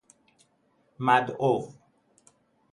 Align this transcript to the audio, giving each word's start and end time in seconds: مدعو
مدعو 0.99 1.73